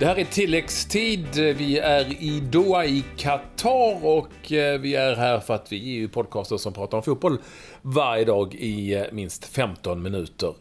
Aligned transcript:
Det 0.00 0.06
här 0.06 0.18
är 0.18 0.24
tilläggstid. 0.24 1.36
Vi 1.36 1.78
är 1.78 2.22
i 2.22 2.40
Doha 2.40 2.84
i 2.84 3.04
Qatar 3.16 4.06
och 4.06 4.52
eh, 4.52 4.80
vi 4.80 4.94
är 4.94 5.16
här 5.16 5.40
för 5.40 5.54
att 5.54 5.72
vi 5.72 5.76
är 5.76 6.00
ju 6.00 6.08
podcaster 6.08 6.56
som 6.56 6.72
pratar 6.72 6.96
om 6.96 7.02
fotboll 7.02 7.38
varje 7.82 8.24
dag 8.24 8.54
i 8.54 8.94
eh, 8.94 9.04
minst 9.12 9.44
15 9.44 10.02
minuter. 10.02 10.54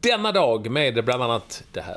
Denna 0.00 0.32
dag 0.32 0.70
med 0.70 1.04
bland 1.04 1.22
annat 1.22 1.62
det 1.72 1.80
här. 1.80 1.96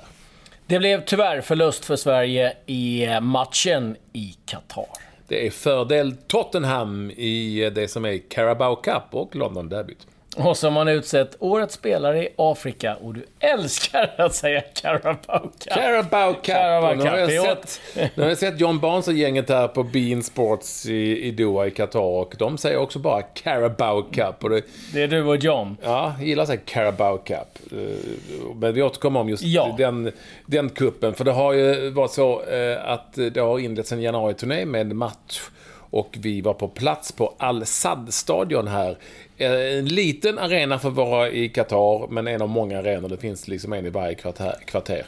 Det 0.68 0.80
blev 0.80 1.06
tyvärr 1.06 1.42
förlust 1.42 1.86
för 1.86 1.96
Sverige 1.96 2.58
i 2.66 3.06
eh, 3.06 3.22
matchen 3.22 3.96
i 4.14 4.36
Qatar. 4.46 4.88
Det 5.28 5.48
är 5.48 5.52
fördel 5.52 6.16
Tottenham 6.28 7.12
i 7.12 7.72
det 7.76 7.88
som 7.88 8.06
är 8.06 8.30
Carabao 8.30 8.76
Cup 8.76 9.04
och 9.12 9.36
London 9.36 9.70
Derbyt. 9.70 10.08
Och 10.36 10.58
så 10.58 10.68
har 10.68 10.72
man 10.72 10.88
utsett 10.88 11.36
Årets 11.40 11.74
spelare 11.74 12.24
i 12.24 12.30
Afrika 12.38 12.96
och 12.96 13.14
du 13.14 13.26
älskar 13.40 14.14
att 14.18 14.36
säga 14.36 14.62
Carabao 14.62 15.40
Cup. 15.40 15.74
Carabao 15.74 16.34
Cup. 16.34 16.44
Carabao 16.44 16.92
Och 16.92 16.98
nu, 16.98 17.04
har 17.10 17.18
jag 17.18 17.30
Cup. 17.30 17.70
sett, 17.70 17.80
nu 18.16 18.24
har 18.24 18.30
jag 18.30 18.38
sett 18.38 18.60
John 18.60 18.80
Barnes 18.80 19.08
och 19.08 19.14
gänget 19.14 19.50
här 19.50 19.68
på 19.68 19.84
Bean 19.84 20.24
Sports 20.24 20.86
i, 20.86 21.22
i 21.28 21.32
Doha 21.32 21.66
i 21.68 21.72
Qatar 21.72 22.00
och 22.00 22.36
de 22.40 22.58
säger 22.58 22.78
också 22.78 23.00
bara 23.00 23.22
Carabao 23.22 24.02
Cup. 24.12 24.44
Och 24.44 24.50
det, 24.50 24.62
Det 24.94 25.04
är 25.04 25.08
du 25.08 25.24
och 25.24 25.38
John. 25.38 25.78
Ja, 25.84 26.14
jag 26.20 26.28
gillar 26.28 26.44
att 26.44 26.50
säga 26.50 26.62
Carabao 26.66 27.18
Cup. 27.18 27.72
Eh, 27.72 27.78
Men 28.56 28.74
vi 28.74 28.82
återkommer 28.82 29.20
om 29.20 29.30
just 29.30 29.44
Ja. 29.44 29.76
den, 29.78 30.12
den 30.46 30.70
kuppen. 30.70 31.14
För 31.14 31.24
det 31.26 31.32
har 31.32 31.54
ju 31.54 31.90
varit 31.90 32.12
så 32.12 32.42
eh, 32.44 32.90
att 32.92 33.14
det 33.32 33.38
har 33.40 33.60
inletts 33.60 33.92
en 33.92 34.02
januari-turné 34.02 34.66
med 34.66 34.96
match. 34.96 35.42
Och 35.96 36.18
vi 36.22 36.42
var 36.42 36.54
på 36.54 36.68
plats 36.68 37.12
på 37.12 37.34
Al-Sad-stadion 37.38 38.68
här. 38.68 38.98
Eh, 39.38 39.52
En 39.52 39.86
liten 39.86 40.40
arena 40.40 40.80
för 40.80 40.90
att 40.90 40.96
vara 40.96 41.30
i 41.30 41.50
Qatar, 41.50 42.08
men 42.08 42.28
en 42.28 42.42
av 42.42 42.50
många 42.50 42.80
arenor. 42.80 43.10
Det 43.10 43.18
finns 43.18 43.48
liksom 43.48 43.74
en 43.74 43.86
i 43.86 43.90
varje 43.90 44.16
kvarter. 44.16 44.56
kvarter. 44.66 45.06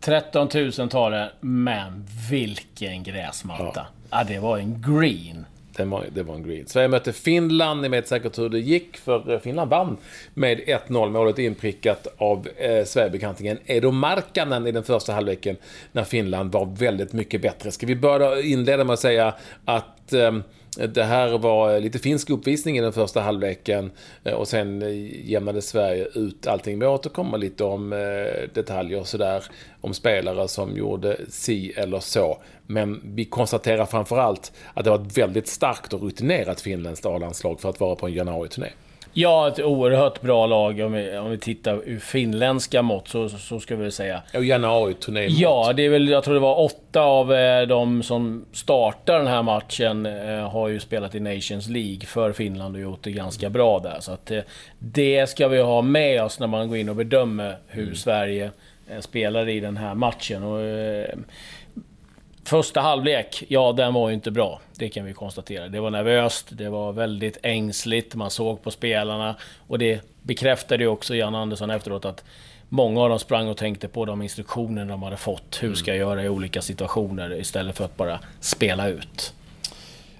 13 0.00 0.48
000 0.78 0.88
tar 0.88 1.10
det, 1.10 1.30
men 1.40 2.06
vilken 2.30 3.02
gräsmatta. 3.02 3.86
Ja. 4.10 4.24
det 4.24 4.38
var 4.38 4.58
en 4.58 4.84
green. 4.86 5.44
Det 5.76 5.84
var, 5.84 6.04
det 6.14 6.22
var 6.22 6.34
en 6.34 6.42
green. 6.42 6.66
Sverige 6.66 6.88
mötte 6.88 7.12
Finland. 7.12 7.82
Ni 7.82 7.88
vet 7.88 8.08
säkert 8.08 8.38
hur 8.38 8.48
det 8.48 8.58
gick, 8.58 8.96
för 8.96 9.32
eh, 9.32 9.38
Finland 9.38 9.70
vann 9.70 9.96
med 10.34 10.58
1-0. 10.58 11.10
Målet 11.10 11.38
inprickat 11.38 12.06
av 12.16 12.48
eh, 12.56 12.84
Sverigebekantingen 12.84 13.58
Edo 13.66 13.90
Markkanen 13.90 14.66
i 14.66 14.72
den 14.72 14.82
första 14.84 15.12
halvleken, 15.12 15.56
när 15.92 16.04
Finland 16.04 16.52
var 16.52 16.64
väldigt 16.66 17.12
mycket 17.12 17.42
bättre. 17.42 17.70
Ska 17.70 17.86
vi 17.86 17.96
börja 17.96 18.40
inleda 18.42 18.84
med 18.84 18.94
att 18.94 19.00
säga 19.00 19.34
att 19.64 19.84
Eh, 20.12 20.32
det 20.86 21.04
här 21.04 21.38
var 21.38 21.80
lite 21.80 21.98
finsk 21.98 22.30
uppvisning 22.30 22.78
i 22.78 22.80
den 22.80 22.92
första 22.92 23.20
halvleken 23.20 23.90
eh, 24.24 24.32
och 24.32 24.48
sen 24.48 24.82
jämnade 25.24 25.62
Sverige 25.62 26.08
ut 26.14 26.46
allting. 26.46 26.78
Vi 26.78 26.86
återkommer 26.86 27.38
lite 27.38 27.64
om 27.64 27.92
eh, 27.92 28.48
detaljer 28.54 29.00
och 29.00 29.08
sådär, 29.08 29.44
om 29.80 29.94
spelare 29.94 30.48
som 30.48 30.76
gjorde 30.76 31.16
si 31.28 31.72
eller 31.76 32.00
så. 32.00 32.38
Men 32.66 33.00
vi 33.04 33.24
konstaterar 33.24 33.86
framförallt 33.86 34.52
att 34.74 34.84
det 34.84 34.90
var 34.90 34.98
ett 34.98 35.18
väldigt 35.18 35.48
starkt 35.48 35.92
och 35.92 36.02
rutinerat 36.02 36.60
finländskt 36.60 37.06
A-landslag 37.06 37.60
för 37.60 37.68
att 37.68 37.80
vara 37.80 37.96
på 37.96 38.06
en 38.06 38.12
januari-turné. 38.12 38.68
Ja, 39.20 39.48
ett 39.48 39.60
oerhört 39.60 40.20
bra 40.20 40.46
lag. 40.46 40.80
Om 40.80 40.92
vi, 40.92 41.18
om 41.18 41.30
vi 41.30 41.38
tittar 41.38 41.82
ur 41.84 41.98
finländska 41.98 42.82
mått 42.82 43.08
så, 43.08 43.28
så 43.28 43.60
ska 43.60 43.76
vi 43.76 43.90
säga. 43.90 44.22
Och 44.34 44.44
januari-turné. 44.44 45.26
Ja, 45.26 45.72
det 45.76 45.82
är 45.82 45.90
väl, 45.90 46.08
jag 46.08 46.24
tror 46.24 46.34
det 46.34 46.40
var 46.40 46.60
åtta 46.60 47.00
av 47.00 47.34
eh, 47.34 47.62
de 47.62 48.02
som 48.02 48.44
startar 48.52 49.18
den 49.18 49.26
här 49.26 49.42
matchen 49.42 50.06
eh, 50.06 50.50
har 50.50 50.68
ju 50.68 50.80
spelat 50.80 51.14
i 51.14 51.20
Nations 51.20 51.68
League 51.68 52.00
för 52.06 52.32
Finland 52.32 52.74
och 52.74 52.80
gjort 52.80 53.02
det 53.02 53.10
ganska 53.10 53.50
bra 53.50 53.78
där. 53.78 53.96
Så 54.00 54.12
att 54.12 54.30
eh, 54.30 54.40
det 54.78 55.28
ska 55.28 55.48
vi 55.48 55.62
ha 55.62 55.82
med 55.82 56.22
oss 56.22 56.40
när 56.40 56.46
man 56.46 56.68
går 56.68 56.78
in 56.78 56.88
och 56.88 56.96
bedömer 56.96 57.56
hur 57.66 57.94
Sverige 57.94 58.50
eh, 58.90 59.00
spelar 59.00 59.48
i 59.48 59.60
den 59.60 59.76
här 59.76 59.94
matchen. 59.94 60.42
Och, 60.42 60.60
eh, 60.60 61.14
Första 62.48 62.80
halvlek, 62.80 63.44
ja 63.48 63.72
den 63.72 63.94
var 63.94 64.08
ju 64.08 64.14
inte 64.14 64.30
bra. 64.30 64.60
Det 64.74 64.88
kan 64.88 65.04
vi 65.04 65.12
konstatera. 65.12 65.68
Det 65.68 65.80
var 65.80 65.90
nervöst, 65.90 66.46
det 66.50 66.68
var 66.68 66.92
väldigt 66.92 67.38
ängsligt, 67.42 68.14
man 68.14 68.30
såg 68.30 68.62
på 68.62 68.70
spelarna. 68.70 69.36
Och 69.66 69.78
det 69.78 70.00
bekräftade 70.22 70.84
ju 70.84 70.88
också 70.88 71.14
Jan 71.14 71.34
Andersson 71.34 71.70
efteråt 71.70 72.04
att 72.04 72.24
många 72.68 73.00
av 73.00 73.08
dem 73.08 73.18
sprang 73.18 73.48
och 73.48 73.56
tänkte 73.56 73.88
på 73.88 74.04
de 74.04 74.22
instruktioner 74.22 74.84
de 74.84 75.02
hade 75.02 75.16
fått. 75.16 75.58
Hur 75.62 75.74
ska 75.74 75.90
jag 75.90 75.98
göra 75.98 76.24
i 76.24 76.28
olika 76.28 76.62
situationer 76.62 77.40
istället 77.40 77.76
för 77.76 77.84
att 77.84 77.96
bara 77.96 78.20
spela 78.40 78.88
ut. 78.88 79.34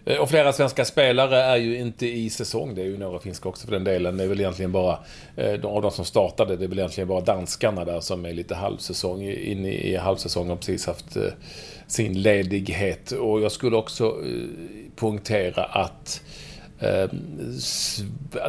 Eh, 0.09 0.17
och 0.17 0.31
flera 0.31 0.53
svenska 0.53 0.85
spelare 0.85 1.43
är 1.43 1.57
ju 1.57 1.79
inte 1.79 2.07
i 2.07 2.31
säsong. 2.31 2.75
Det 2.75 2.83
är 2.83 2.87
ju 2.87 2.99
några 2.99 3.19
finska 3.19 3.49
också 3.49 3.67
för 3.67 3.73
den 3.73 3.85
delen. 3.85 4.17
Det 4.17 4.25
är 4.25 4.29
väl 4.29 4.41
egentligen 4.41 4.73
bara, 4.73 4.99
eh, 5.37 5.65
av 5.65 5.83
de 5.83 5.91
som 5.91 6.05
startade, 6.05 6.57
det 6.57 6.65
är 6.65 6.69
väl 6.69 6.79
egentligen 6.79 7.09
bara 7.09 7.21
danskarna 7.21 7.85
där 7.85 8.01
som 8.01 8.25
är 8.25 8.33
lite 8.33 8.55
halvsäsong, 8.55 9.23
inne 9.23 9.73
i 9.73 9.97
halvsäsong 9.97 10.51
och 10.51 10.59
precis 10.59 10.87
haft 10.87 11.17
eh, 11.17 11.23
sin 11.87 12.23
ledighet. 12.23 13.11
Och 13.13 13.41
jag 13.41 13.53
skulle 13.53 13.77
också 13.77 14.15
poängtera 14.97 15.65
att 15.65 16.23
eh, 16.81 17.11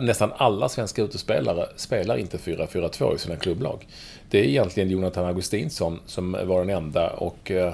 nästan 0.01 0.31
alla 0.37 0.69
svenska 0.69 1.01
utespelare 1.01 1.65
spelar 1.75 2.17
inte 2.17 2.37
4-4-2 2.37 3.15
i 3.15 3.19
sina 3.19 3.35
klubblag. 3.35 3.87
Det 4.29 4.39
är 4.39 4.43
egentligen 4.43 4.89
Jonathan 4.89 5.25
Augustinsson 5.25 5.99
som 6.05 6.31
var 6.31 6.59
den 6.59 6.69
enda 6.69 7.09
och 7.09 7.51
eh, 7.51 7.73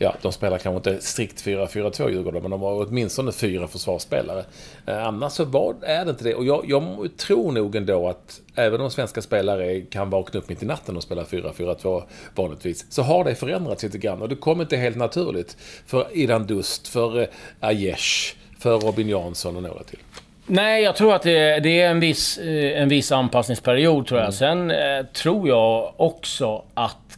Ja, 0.00 0.14
de 0.22 0.32
spelar 0.32 0.58
kanske 0.58 0.90
inte 0.90 1.04
strikt 1.04 1.44
4-4-2 1.44 2.10
Djurgården, 2.10 2.42
men 2.42 2.50
de 2.50 2.62
har 2.62 2.86
åtminstone 2.86 3.32
fyra 3.32 3.68
försvarsspelare. 3.68 4.44
Eh, 4.86 5.06
annars 5.06 5.32
så 5.32 5.44
var, 5.44 5.74
är 5.82 6.04
det 6.04 6.10
inte 6.10 6.24
det. 6.24 6.34
Och 6.34 6.44
jag, 6.44 6.64
jag 6.68 7.10
tror 7.16 7.52
nog 7.52 7.76
ändå 7.76 8.08
att 8.08 8.40
även 8.54 8.80
om 8.80 8.90
svenska 8.90 9.22
spelare 9.22 9.80
kan 9.80 10.10
vakna 10.10 10.40
upp 10.40 10.48
mitt 10.48 10.62
i 10.62 10.66
natten 10.66 10.96
och 10.96 11.02
spela 11.02 11.22
4-4-2 11.22 12.02
vanligtvis, 12.34 12.86
så 12.92 13.02
har 13.02 13.24
det 13.24 13.34
förändrats 13.34 13.82
lite 13.82 13.98
grann. 13.98 14.22
Och 14.22 14.28
det 14.28 14.36
kommer 14.36 14.64
inte 14.64 14.76
helt 14.76 14.96
naturligt 14.96 15.56
för 15.86 16.06
Idan 16.12 16.46
Dust, 16.46 16.88
för 16.88 17.20
eh, 17.20 17.26
Aiesh, 17.60 18.36
för 18.58 18.78
Robin 18.78 19.08
Jansson 19.08 19.56
och 19.56 19.62
några 19.62 19.82
till. 19.82 19.98
Nej, 20.46 20.82
jag 20.82 20.96
tror 20.96 21.14
att 21.14 21.22
det, 21.22 21.60
det 21.60 21.80
är 21.80 21.90
en 21.90 22.00
viss, 22.00 22.38
eh, 22.38 22.82
en 22.82 22.88
viss 22.88 23.12
anpassningsperiod 23.12 24.06
tror 24.06 24.20
jag. 24.20 24.34
Sen 24.34 24.70
eh, 24.70 25.06
tror 25.14 25.48
jag 25.48 25.94
också 25.96 26.64
att 26.74 27.17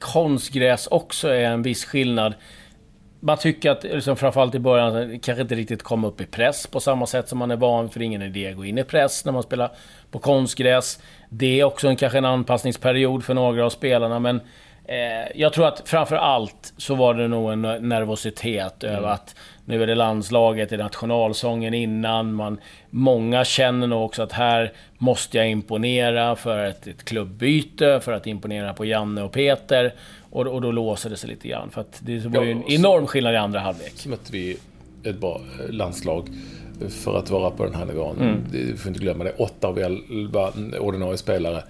konstgräs 0.00 0.86
också 0.86 1.28
är 1.28 1.44
en 1.44 1.62
viss 1.62 1.84
skillnad. 1.84 2.34
Man 3.20 3.38
tycker 3.38 3.70
att, 3.70 3.82
liksom, 3.82 4.16
framförallt 4.16 4.54
i 4.54 4.58
början, 4.58 5.20
kanske 5.20 5.42
inte 5.42 5.54
riktigt 5.54 5.82
kom 5.82 6.04
upp 6.04 6.20
i 6.20 6.26
press 6.26 6.66
på 6.66 6.80
samma 6.80 7.06
sätt 7.06 7.28
som 7.28 7.38
man 7.38 7.50
är 7.50 7.56
van 7.56 7.90
för 7.90 8.02
ingen 8.02 8.22
idé 8.22 8.48
att 8.48 8.56
gå 8.56 8.64
in 8.64 8.78
i 8.78 8.84
press 8.84 9.24
när 9.24 9.32
man 9.32 9.42
spelar 9.42 9.70
på 10.10 10.18
konstgräs. 10.18 11.00
Det 11.28 11.60
är 11.60 11.64
också 11.64 11.88
en, 11.88 11.96
kanske 11.96 12.18
en 12.18 12.24
anpassningsperiod 12.24 13.24
för 13.24 13.34
några 13.34 13.66
av 13.66 13.70
spelarna, 13.70 14.18
men 14.18 14.40
jag 15.34 15.52
tror 15.52 15.66
att 15.68 15.82
framför 15.88 16.16
allt 16.16 16.72
så 16.76 16.94
var 16.94 17.14
det 17.14 17.28
nog 17.28 17.52
en 17.52 17.62
nervositet 17.62 18.84
över 18.84 19.08
att 19.08 19.34
nu 19.64 19.82
är 19.82 19.86
det 19.86 19.94
landslaget, 19.94 20.68
det 20.70 20.76
är 20.76 20.78
nationalsången 20.78 21.74
innan. 21.74 22.32
Man, 22.34 22.58
många 22.90 23.44
känner 23.44 23.86
nog 23.86 24.04
också 24.04 24.22
att 24.22 24.32
här 24.32 24.72
måste 24.98 25.36
jag 25.36 25.50
imponera 25.50 26.36
för 26.36 26.64
ett, 26.64 26.86
ett 26.86 27.04
klubbyte, 27.04 28.00
för 28.00 28.12
att 28.12 28.26
imponera 28.26 28.74
på 28.74 28.84
Janne 28.84 29.22
och 29.22 29.32
Peter. 29.32 29.94
Och, 30.30 30.46
och 30.46 30.60
då 30.62 30.70
låser 30.72 31.10
det 31.10 31.16
sig 31.16 31.30
lite 31.30 31.48
grann. 31.48 31.70
För 31.70 31.80
att 31.80 32.00
det 32.02 32.26
var 32.26 32.42
ju 32.42 32.50
en 32.52 32.62
enorm 32.72 33.06
skillnad 33.06 33.34
i 33.34 33.36
andra 33.36 33.60
halvlek. 33.60 33.92
Så 33.94 34.08
mötte 34.08 34.32
vi 34.32 34.56
ett 35.04 35.16
bra 35.20 35.40
eh, 35.64 35.70
landslag 35.74 36.28
för 37.04 37.18
att 37.18 37.30
vara 37.30 37.50
på 37.50 37.64
den 37.64 37.74
här 37.74 37.84
nivån. 37.84 38.16
Det- 38.52 38.58
Vi 38.58 38.76
får 38.76 38.88
inte 38.88 39.00
glömma 39.00 39.24
det. 39.24 39.32
Åtta 39.38 39.68
av 39.68 39.78
elva 39.78 40.52
ordinarie 40.80 41.16
spelare 41.18 41.62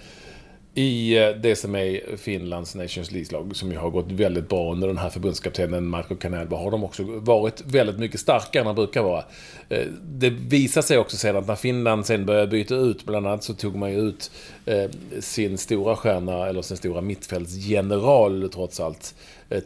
i 0.74 1.18
eh, 1.18 1.30
det 1.30 1.56
som 1.56 1.74
är 1.74 2.16
Finlands 2.16 2.74
Nations 2.74 3.10
League-lag, 3.10 3.56
som 3.56 3.72
ju 3.72 3.78
har 3.78 3.90
gått 3.90 4.12
väldigt 4.12 4.48
bra 4.48 4.72
under 4.72 4.88
den 4.88 4.98
här 4.98 5.10
förbundskaptenen 5.10 5.86
Marco 5.86 6.16
Canelba, 6.16 6.56
har 6.56 6.70
de 6.70 6.84
också 6.84 7.02
varit 7.06 7.62
väldigt 7.66 7.98
mycket 7.98 8.20
starkare 8.20 8.60
än 8.60 8.66
de 8.66 8.74
brukar 8.74 9.02
vara. 9.02 9.24
Eh, 9.68 9.86
det 10.02 10.30
visar 10.30 10.82
sig 10.82 10.98
också 10.98 11.16
sedan 11.16 11.36
att 11.36 11.46
när 11.46 11.56
Finland 11.56 12.06
sen 12.06 12.26
började 12.26 12.47
byta 12.47 12.74
ut, 12.74 13.04
bland 13.04 13.26
annat 13.26 13.44
så 13.44 13.54
tog 13.54 13.76
man 13.76 13.92
ju 13.92 13.98
ut 13.98 14.30
eh, 14.66 14.91
sin 15.20 15.59
stora 15.59 15.97
stjärna, 15.97 16.47
eller 16.47 16.62
sin 16.62 16.76
stora 16.76 17.00
mittfältsgeneral 17.00 18.50
trots 18.54 18.80
allt, 18.80 19.14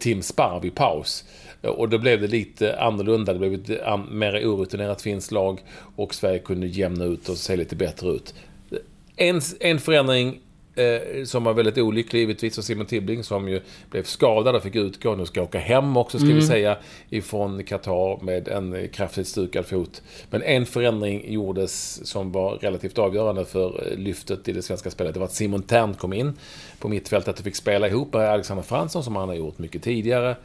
Tim 0.01 0.23
Sparv 0.23 0.65
i 0.65 0.71
paus. 0.71 1.25
Och 1.63 1.89
då 1.89 1.99
blev 1.99 2.21
det 2.21 2.27
lite 2.27 2.81
annorlunda. 2.81 3.33
Det 3.33 3.39
blev 3.39 3.55
ett 3.55 3.71
mer 4.11 4.47
orutinerat 4.47 5.03
finskt 5.03 5.33
lag 5.33 5.61
och 5.97 6.15
Sverige 6.15 6.39
kunde 6.39 6.67
jämna 6.67 7.05
ut 7.05 7.29
och 7.29 7.37
se 7.37 7.57
lite 7.57 7.77
bättre 7.77 8.09
ut. 8.09 8.35
En, 9.17 9.41
en 9.61 9.81
förändring 9.81 10.41
eh, 10.75 11.25
som 11.25 11.45
var 11.45 11.55
väldigt 11.55 11.79
olycklig 11.79 12.21
givetvis 12.21 12.55
för 12.55 12.63
Simon 12.63 12.87
Tibbling 12.87 13.25
som 13.25 13.49
ju 13.49 13.61
blev 13.91 14.03
skadad 14.03 14.57
och 14.57 14.63
fick 14.63 14.77
utgå. 14.77 15.15
Nu 15.15 15.27
ska 15.27 15.43
åka 15.43 15.59
hem 15.59 15.97
också 15.97 16.19
ska 16.19 16.27
vi 16.27 16.43
säga 16.43 16.77
ifrån 17.11 17.65
Qatar 17.65 18.25
med 18.25 18.49
en 18.49 18.89
kraftigt 18.89 19.29
stukad 19.29 19.67
fot. 19.67 20.03
Men 20.31 20.43
en 20.43 20.67
förändring 20.67 21.33
gjordes 21.33 22.07
som 22.07 22.33
var 22.33 22.55
relativt 22.55 22.99
avgörande 22.99 23.45
för 23.45 23.93
eh, 23.93 23.99
lyftet 23.99 24.49
i 24.49 24.53
det 24.53 24.63
svenska 24.63 24.91
spelet. 24.91 25.15
Det 25.15 25.21
var 25.21 25.27
att 25.27 25.33
Simon 25.33 25.63
Tern 25.63 25.95
kom 25.95 26.13
in 26.13 26.33
på 26.79 26.89
mittfältet 26.89 27.39
och 27.39 27.45
fick 27.45 27.57
spela 27.57 27.89
ihop 27.89 28.13
med 28.13 28.31
Alexander 28.31 28.65
Fransson 28.65 29.05
som 29.05 29.17
han 29.17 29.29
har 29.29 29.37
gjort 29.37 29.59
mycket 29.59 29.83
tidigare 29.83 30.37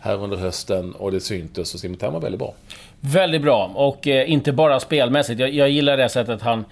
här 0.00 0.22
under 0.22 0.36
hösten 0.36 0.92
och 0.92 1.12
det 1.12 1.20
syntes 1.20 1.74
och 1.74 1.80
Simon 1.80 1.96
Tern 1.96 2.12
var 2.12 2.20
väldigt 2.20 2.38
bra. 2.38 2.54
Väldigt 3.00 3.42
bra. 3.42 3.72
Och 3.74 4.06
eh, 4.06 4.30
inte 4.30 4.52
bara 4.52 4.80
spelmässigt. 4.80 5.40
Jag, 5.40 5.50
jag 5.50 5.70
gillar 5.70 5.96
det 5.96 6.08
sättet 6.08 6.42
han 6.42 6.64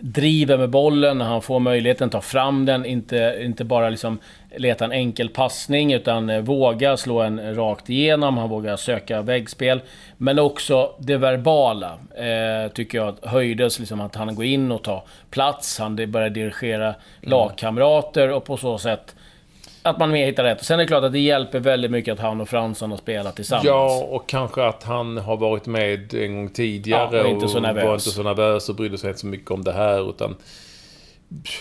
driver 0.00 0.58
med 0.58 0.70
bollen, 0.70 1.18
när 1.18 1.24
han 1.24 1.42
får 1.42 1.60
möjligheten, 1.60 2.10
tar 2.10 2.20
fram 2.20 2.64
den, 2.64 2.84
inte, 2.84 3.38
inte 3.40 3.64
bara 3.64 3.90
liksom 3.90 4.18
leta 4.56 4.84
en 4.84 4.92
enkel 4.92 5.28
passning, 5.28 5.92
utan 5.92 6.30
eh, 6.30 6.40
våga 6.40 6.96
slå 6.96 7.20
en 7.20 7.56
rakt 7.56 7.90
igenom, 7.90 8.38
han 8.38 8.48
vågar 8.48 8.76
söka 8.76 9.22
väggspel. 9.22 9.80
Men 10.16 10.38
också 10.38 10.94
det 10.98 11.16
verbala, 11.16 11.98
eh, 12.16 12.72
tycker 12.72 12.98
jag 12.98 13.14
höjdes, 13.22 13.78
liksom 13.78 14.00
att 14.00 14.14
han 14.14 14.34
går 14.34 14.44
in 14.44 14.72
och 14.72 14.82
tar 14.82 15.02
plats, 15.30 15.78
han 15.78 15.96
börjar 15.96 16.30
dirigera 16.30 16.86
mm. 16.86 16.96
lagkamrater 17.20 18.32
och 18.32 18.44
på 18.44 18.56
så 18.56 18.78
sätt 18.78 19.14
att 19.82 19.98
man 19.98 20.10
mer 20.10 20.26
hittar 20.26 20.44
rätt. 20.44 20.64
Sen 20.64 20.80
är 20.80 20.84
det 20.84 20.86
klart 20.86 21.04
att 21.04 21.12
det 21.12 21.18
hjälper 21.18 21.60
väldigt 21.60 21.90
mycket 21.90 22.12
att 22.12 22.20
han 22.20 22.40
och 22.40 22.48
Fransson 22.48 22.90
har 22.90 22.98
spelat 22.98 23.36
tillsammans. 23.36 23.64
Ja, 23.64 24.08
och 24.10 24.28
kanske 24.28 24.64
att 24.64 24.82
han 24.82 25.18
har 25.18 25.36
varit 25.36 25.66
med 25.66 26.14
en 26.14 26.36
gång 26.36 26.48
tidigare 26.48 27.16
ja, 27.16 27.24
och, 27.24 27.30
inte 27.30 27.48
så 27.48 27.60
nervös. 27.60 27.84
var 27.84 27.94
inte 27.94 28.10
så 28.10 28.22
nervös 28.22 28.68
och 28.68 28.74
brydde 28.74 28.98
sig 28.98 29.08
inte 29.08 29.20
så 29.20 29.26
mycket 29.26 29.50
om 29.50 29.64
det 29.64 29.72
här. 29.72 30.10
Utan 30.10 30.36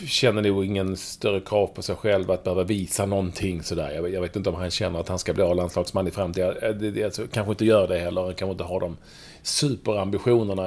känner 0.07 0.41
nog 0.41 0.65
ingen 0.65 0.97
större 0.97 1.39
krav 1.39 1.67
på 1.67 1.81
sig 1.81 1.95
själv 1.95 2.31
att 2.31 2.43
behöva 2.43 2.63
visa 2.63 3.05
någonting 3.05 3.63
sådär. 3.63 3.91
Jag, 3.91 4.13
jag 4.13 4.21
vet 4.21 4.35
inte 4.35 4.49
om 4.49 4.55
han 4.55 4.71
känner 4.71 4.99
att 4.99 5.09
han 5.09 5.19
ska 5.19 5.33
bli 5.33 5.43
A-landslagsman 5.43 6.07
i 6.07 6.11
framtiden. 6.11 6.79
Det, 6.79 7.03
alltså, 7.03 7.27
kanske 7.31 7.51
inte 7.51 7.65
gör 7.65 7.87
det 7.87 7.99
heller. 7.99 8.21
Han 8.21 8.33
kanske 8.33 8.51
inte 8.51 8.63
har 8.63 8.79
de 8.79 8.97
superambitionerna. 9.47 10.63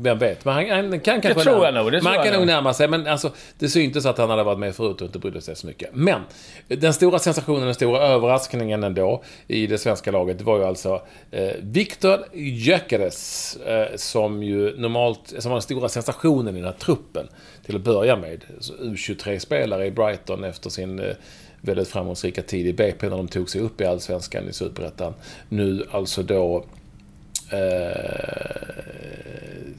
Vem 0.00 0.18
vet? 0.18 0.44
Men 0.44 0.54
han, 0.54 0.70
han 0.70 1.00
kan 1.00 1.20
kanske... 1.20 1.40
Det 1.40 1.44
tror 1.44 1.64
jag 1.64 1.74
nog. 1.74 1.92
Det 1.92 2.02
man 2.02 2.24
kan 2.24 2.32
nog 2.32 2.46
närma 2.46 2.74
sig. 2.74 2.88
Men 2.88 3.06
alltså, 3.06 3.30
det 3.58 3.68
syntes 3.68 4.06
att 4.06 4.18
han 4.18 4.30
hade 4.30 4.42
varit 4.42 4.58
med 4.58 4.74
förut 4.74 5.00
och 5.00 5.06
inte 5.06 5.18
brydde 5.18 5.40
sig 5.40 5.56
så 5.56 5.66
mycket. 5.66 5.90
Men 5.92 6.20
den 6.68 6.94
stora 6.94 7.18
sensationen, 7.18 7.64
den 7.64 7.74
stora 7.74 7.98
överraskningen 7.98 8.84
ändå 8.84 9.22
i 9.46 9.66
det 9.66 9.78
svenska 9.78 10.10
laget 10.10 10.40
var 10.40 10.58
ju 10.58 10.64
alltså 10.64 11.02
eh, 11.30 11.50
Viktor 11.62 12.18
Gyökeres. 12.32 13.56
Eh, 13.56 13.96
som 13.96 14.42
ju 14.42 14.80
normalt, 14.80 15.34
som 15.38 15.50
var 15.50 15.56
den 15.56 15.62
stora 15.62 15.88
sensationen 15.88 16.56
i 16.56 16.58
den 16.58 16.68
här 16.68 16.78
truppen 16.78 17.28
till 17.66 17.76
att 17.76 17.82
börja 17.82 18.16
med. 18.16 18.44
U23-spelare 18.80 19.86
i 19.86 19.90
Brighton 19.90 20.44
efter 20.44 20.70
sin 20.70 20.98
eh, 20.98 21.14
väldigt 21.60 21.88
framgångsrika 21.88 22.42
tid 22.42 22.66
i 22.66 22.72
BP 22.72 23.08
när 23.08 23.16
de 23.16 23.28
tog 23.28 23.50
sig 23.50 23.60
upp 23.60 23.80
i 23.80 23.84
Allsvenskan 23.84 24.48
i 24.48 24.52
Superettan. 24.52 25.14
Nu 25.48 25.86
alltså 25.90 26.22
då 26.22 26.64
Eh, 26.66 26.85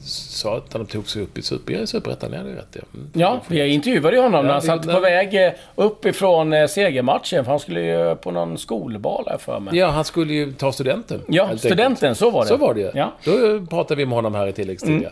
sa 0.00 0.56
att 0.56 0.70
de 0.70 0.86
tog 0.86 1.08
sig 1.08 1.22
upp 1.22 1.38
i 1.38 1.42
super, 1.42 1.86
Superettan, 1.86 2.32
ja 2.32 2.42
det 2.42 2.50
rätt 2.50 2.68
ja. 2.72 2.82
Mm. 2.94 3.10
Ja, 3.12 3.40
vi 3.48 3.68
intervjuade 3.68 4.16
ju 4.16 4.22
honom 4.22 4.46
när 4.46 4.52
han 4.52 4.62
satt 4.62 4.86
på 4.86 5.00
väg 5.00 5.46
eh, 5.46 5.52
upp 5.74 6.06
ifrån 6.06 6.52
eh, 6.52 6.66
segermatchen. 6.66 7.44
För 7.44 7.50
han 7.50 7.60
skulle 7.60 7.80
ju 7.80 8.16
på 8.16 8.30
någon 8.30 8.58
skolbal 8.58 9.24
här 9.30 9.38
för 9.38 9.60
mig. 9.60 9.76
Ja, 9.76 9.86
han 9.86 10.04
skulle 10.04 10.34
ju 10.34 10.52
ta 10.52 10.72
studenten. 10.72 11.20
Ja, 11.28 11.58
studenten, 11.58 12.14
så 12.14 12.30
var 12.30 12.42
det. 12.42 12.48
Så 12.48 12.56
var 12.56 12.74
det 12.74 12.92
ja. 12.94 13.12
Då 13.24 13.66
pratade 13.66 13.98
vi 13.98 14.06
med 14.06 14.14
honom 14.14 14.34
här 14.34 14.46
i 14.46 14.52
tilläggstid. 14.52 14.90
Mm. 14.90 15.04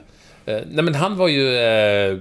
Eh, 0.46 0.62
nej 0.70 0.84
men 0.84 0.94
han 0.94 1.16
var 1.16 1.28
ju... 1.28 1.56
Eh, 1.56 2.18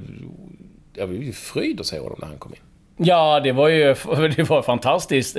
jag 0.98 1.08
var 1.08 1.14
ju 1.14 1.34
fröjd 1.34 1.80
att 1.80 1.86
se 1.86 2.00
honom 2.00 2.18
när 2.20 2.28
han 2.28 2.38
kom 2.38 2.52
in. 2.54 2.60
Ja, 3.08 3.40
det 3.40 3.52
var 3.52 3.68
ju 3.68 3.86
det 4.36 4.50
var 4.50 4.62
fantastiskt. 4.62 5.38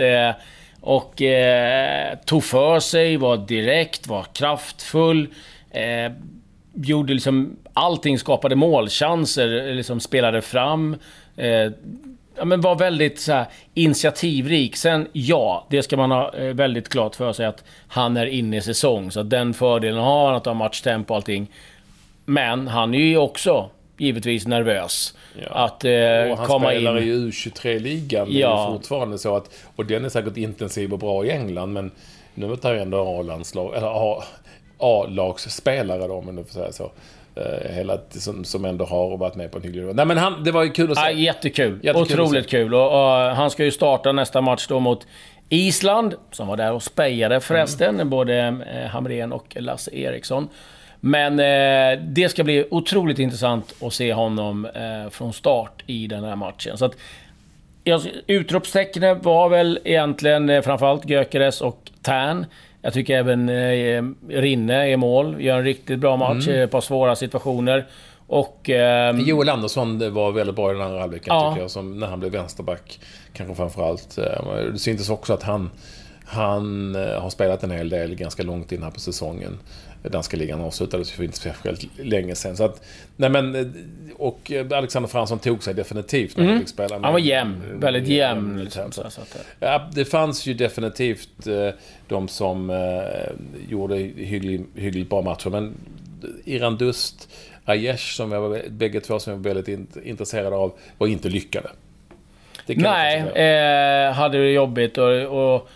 Och 0.87 1.23
eh, 1.23 2.19
tog 2.25 2.45
för 2.45 2.81
sig, 2.81 3.17
var 3.17 3.37
direkt, 3.37 4.07
var 4.07 4.27
kraftfull. 4.33 5.29
Eh, 5.71 6.13
gjorde 6.75 7.13
liksom 7.13 7.57
allting, 7.73 8.19
skapade 8.19 8.57
målchanser, 8.57 9.75
liksom 9.75 10.01
spelade 10.01 10.43
fram. 10.43 10.97
Eh, 11.37 11.49
ja, 12.37 12.45
men 12.45 12.61
var 12.61 12.75
väldigt 12.75 13.21
så 13.21 13.33
här, 13.33 13.47
initiativrik. 13.75 14.77
Sen, 14.77 15.09
ja, 15.13 15.67
det 15.71 15.83
ska 15.83 15.97
man 15.97 16.11
ha 16.11 16.35
eh, 16.35 16.55
väldigt 16.55 16.89
klart 16.89 17.15
för 17.15 17.33
sig 17.33 17.47
att 17.47 17.65
han 17.89 18.17
är 18.17 18.27
inne 18.27 18.57
i 18.57 18.61
säsong. 18.61 19.11
Så 19.11 19.23
den 19.23 19.55
fördelen 19.55 20.01
har 20.01 20.27
han, 20.27 20.37
att 20.37 20.47
ha 20.47 20.55
matchtempo 20.55 21.13
och 21.13 21.17
allting. 21.17 21.47
Men 22.25 22.69
han 22.69 22.95
är 22.95 22.99
ju 22.99 23.17
också 23.17 23.71
givetvis 23.99 24.47
nervös. 24.47 25.16
Ja. 25.43 25.49
Att 25.49 25.85
eh, 25.85 25.91
och 26.31 26.39
han 26.39 26.47
komma 26.47 26.71
spelar 26.71 26.99
in. 26.99 27.09
i 27.09 27.11
U23-ligan. 27.11 28.27
Ja. 28.31 28.73
fortfarande 28.73 29.19
så 29.19 29.37
att... 29.37 29.51
Och 29.77 29.87
den 29.87 30.05
är 30.05 30.09
säkert 30.09 30.37
intensiv 30.37 30.93
och 30.93 30.99
bra 30.99 31.25
i 31.25 31.31
England, 31.31 31.73
men 31.73 31.91
nu 32.35 32.57
tar 32.57 32.75
ju 32.75 32.81
ändå 32.81 33.21
A-landslag... 33.21 33.75
Eller 33.75 34.23
A-lagsspelare 34.79 36.07
då, 36.07 36.15
om 36.15 36.27
man 36.27 36.35
nu 36.35 36.45
får 36.45 36.53
säga 36.53 36.73
så. 36.73 36.85
Uh, 37.39 37.75
hela, 37.75 37.99
som, 38.11 38.45
som 38.45 38.65
ändå 38.65 38.85
har 38.85 39.17
varit 39.17 39.35
med 39.35 39.51
på 39.51 39.57
en 39.57 39.65
hygglig 39.65 39.81
nivå. 39.81 39.93
Nej 39.93 40.07
men 40.07 40.19
han, 40.19 40.45
det 40.45 40.53
var 40.53 40.65
ju 40.65 40.71
kul 40.71 40.91
att 40.91 40.99
se. 40.99 41.05
Ja, 41.05 41.11
jättekul. 41.11 41.81
jättekul 41.83 42.21
Otroligt 42.21 42.49
kul. 42.49 42.75
Och, 42.75 42.87
och, 42.87 43.21
han 43.37 43.51
ska 43.51 43.65
ju 43.65 43.71
starta 43.71 44.13
nästa 44.13 44.41
match 44.41 44.67
då 44.69 44.81
mot 44.81 45.07
Island, 45.49 46.15
som 46.33 46.47
var 46.47 46.57
där 46.57 46.73
och 46.73 46.83
spejade 46.83 47.41
förresten. 47.41 47.95
Mm. 47.95 48.11
Både 48.11 48.37
eh, 48.75 48.91
Hamrén 48.91 49.33
och 49.33 49.57
Lasse 49.57 49.91
Eriksson. 49.97 50.49
Men 51.01 51.33
eh, 51.41 52.03
det 52.03 52.29
ska 52.29 52.45
bli 52.45 52.67
otroligt 52.71 53.19
intressant 53.19 53.75
att 53.83 53.93
se 53.93 54.13
honom 54.13 54.65
eh, 54.65 55.11
från 55.11 55.33
start 55.33 55.83
i 55.87 56.07
den 56.07 56.25
här 56.25 56.37
matchen. 56.37 56.79
Så 56.79 56.85
att, 56.85 56.97
utropstecknet 58.27 59.25
var 59.25 59.49
väl 59.49 59.79
egentligen 59.85 60.51
eh, 60.51 60.63
framförallt 60.63 61.09
Gökeres 61.09 61.61
och 61.61 61.91
Tern. 62.03 62.47
Jag 62.83 62.93
tycker 62.93 63.19
även 63.19 63.49
eh, 63.49 64.05
Rinne 64.29 64.89
är 64.89 64.97
mål, 64.97 65.37
gör 65.43 65.59
en 65.59 65.65
riktigt 65.65 65.99
bra 65.99 66.17
match, 66.17 66.49
mm. 66.49 66.63
ett 66.63 66.71
par 66.71 66.81
svåra 66.81 67.17
situationer. 67.17 67.87
Och... 68.27 68.71
Eh, 68.71 69.19
Joel 69.21 69.49
Andersson 69.49 70.15
var 70.15 70.33
väldigt 70.33 70.57
bra 70.57 70.71
i 70.71 70.75
den 70.75 70.83
andra 70.83 71.01
halvleken 71.01 71.27
ja. 71.35 71.51
tycker 71.51 71.63
jag, 71.63 71.71
som 71.71 72.01
när 72.01 72.07
han 72.07 72.21
blev 72.21 72.33
vänsterback. 72.33 73.01
Kanske 73.33 73.55
framförallt. 73.55 74.19
Eh, 74.19 74.57
det 74.73 74.79
syntes 74.79 75.11
också 75.11 75.33
att 75.33 75.43
han, 75.43 75.71
han 76.25 76.95
eh, 76.95 77.21
har 77.21 77.31
spelat 77.31 77.63
en 77.63 77.71
hel 77.71 77.89
del 77.89 78.15
ganska 78.15 78.43
långt 78.43 78.73
in 78.73 78.83
här 78.83 78.91
på 78.91 79.01
säsongen 79.01 79.59
danska 80.09 80.37
ligan 80.37 80.61
avslutades 80.61 81.11
för 81.11 81.25
inte 81.25 81.37
speciellt 81.37 81.87
länge 81.99 82.35
sedan. 82.35 82.57
Så 82.57 82.65
att, 82.65 82.85
nej 83.17 83.31
men, 83.31 83.73
och 84.17 84.53
Alexander 84.73 85.09
Fransson 85.09 85.39
tog 85.39 85.63
sig 85.63 85.75
definitivt 85.75 86.37
när 86.37 86.45
mm. 86.45 86.55
han 86.55 86.63
fick 86.63 86.69
spela. 86.69 86.99
Han 86.99 87.13
var 87.13 87.21
jämn. 87.21 87.81
Väldigt 87.81 88.09
jämn. 88.09 88.65
Liksom, 88.65 88.93
så, 88.93 89.11
så 89.11 89.21
att, 89.21 89.47
ja, 89.61 89.91
det 89.93 90.05
fanns 90.05 90.47
ju 90.47 90.55
definitivt 90.55 91.47
eh, 91.47 91.69
de 92.09 92.29
som 92.29 92.71
eh, 92.71 92.77
gjorde 93.69 93.97
hyggligt, 93.97 94.65
hyggligt 94.75 95.11
bra 95.11 95.23
matcher. 95.23 95.51
Men 95.51 95.75
Iran 96.45 96.77
Dust, 96.77 97.29
Aiesh, 97.65 98.17
som 98.17 98.33
jag 98.33 98.41
var, 98.41 98.63
bägge 98.71 99.01
två 99.01 99.19
som 99.19 99.31
jag 99.31 99.39
var 99.39 99.45
väldigt 99.45 99.69
in, 99.69 99.87
intresserade 100.05 100.57
av, 100.57 100.73
var 100.99 101.07
inte 101.07 101.29
lyckade. 101.29 101.69
Nej, 102.67 103.19
eh, 103.19 104.13
hade 104.13 104.39
det 104.39 104.51
jobbigt 104.51 104.99
och, 104.99 105.55
och 105.55 105.69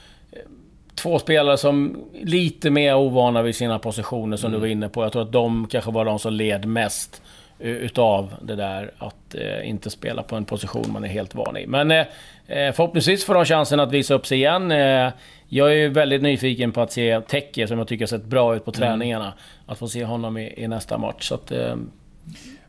två 1.03 1.19
spelare 1.19 1.57
som 1.57 2.05
lite 2.23 2.71
mer 2.71 2.95
ovana 2.95 3.43
vid 3.43 3.57
sina 3.57 3.79
positioner 3.79 4.37
som 4.37 4.49
mm. 4.49 4.61
du 4.61 4.67
var 4.67 4.73
inne 4.73 4.89
på. 4.89 5.03
Jag 5.03 5.13
tror 5.13 5.23
att 5.23 5.33
de 5.33 5.67
kanske 5.71 5.91
var 5.91 6.05
de 6.05 6.19
som 6.19 6.33
led 6.33 6.65
mest 6.65 7.23
utav 7.59 8.35
det 8.43 8.57
där 8.57 8.91
att 8.99 9.35
eh, 9.35 9.69
inte 9.69 9.91
spela 9.91 10.23
på 10.23 10.37
en 10.37 10.45
position 10.45 10.93
man 10.93 11.05
är 11.05 11.09
helt 11.09 11.35
van 11.35 11.57
i. 11.57 11.67
Men 11.67 11.91
eh, 11.91 11.99
eh 12.47 12.73
förhoppningsvis 12.73 13.25
får 13.25 13.35
de 13.35 13.45
chansen 13.45 13.81
att 13.81 13.93
visa 13.93 14.15
upp 14.15 14.27
sig 14.27 14.39
igen. 14.39 14.71
Eh, 14.71 15.13
jag 15.49 15.75
är 15.75 15.89
väldigt 15.89 16.23
nyfiken 16.23 16.73
på 16.73 16.81
att 16.81 16.93
se 16.93 17.21
Tecke, 17.21 17.69
som 17.69 17.79
jag 17.79 17.89
tycker 17.89 18.03
har 18.03 18.09
sett 18.09 18.25
bra 18.25 18.57
ut 18.57 18.65
på 18.65 18.71
mm. 18.71 18.81
träningarna. 18.81 19.33
Att 19.67 19.79
få 19.79 19.89
se 19.89 20.05
honom 20.05 20.39
i, 20.39 20.55
i 20.57 20.69
nästa 20.69 20.99
match. 20.99 21.29
Så 21.29 21.35
att, 21.35 21.53
eh, 21.53 21.77